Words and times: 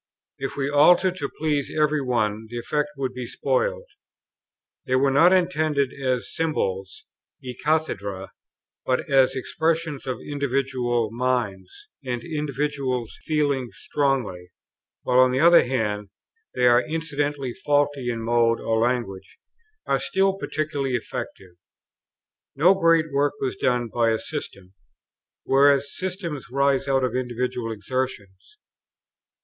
If 0.39 0.57
we 0.57 0.67
altered 0.67 1.17
to 1.17 1.29
please 1.37 1.71
every 1.77 2.01
one, 2.01 2.47
the 2.49 2.57
effect 2.57 2.89
would 2.97 3.13
be 3.13 3.27
spoiled. 3.27 3.85
They 4.87 4.95
were 4.95 5.11
not 5.11 5.31
intended 5.31 5.93
as 5.93 6.33
symbols 6.33 7.05
è 7.45 7.53
cathedrâ 7.63 8.29
but 8.83 9.07
as 9.07 9.33
the 9.33 9.39
expression 9.39 9.99
of 10.07 10.17
individual 10.19 11.11
minds; 11.11 11.69
and 12.03 12.23
individuals, 12.23 13.13
feeling 13.25 13.69
strongly, 13.73 14.49
while 15.03 15.19
on 15.19 15.29
the 15.33 15.39
one 15.41 15.53
hand, 15.67 16.09
they 16.55 16.65
are 16.65 16.81
incidentally 16.81 17.53
faulty 17.53 18.09
in 18.09 18.23
mode 18.23 18.59
or 18.59 18.79
language, 18.81 19.37
are 19.85 19.99
still 19.99 20.35
peculiarly 20.35 20.95
effective. 20.97 21.57
No 22.55 22.73
great 22.73 23.11
work 23.11 23.35
was 23.39 23.55
done 23.55 23.87
by 23.87 24.09
a 24.09 24.17
system; 24.17 24.73
whereas 25.43 25.95
systems 25.95 26.47
rise 26.51 26.87
out 26.87 27.03
of 27.03 27.15
individual 27.15 27.71
exertions. 27.71 28.57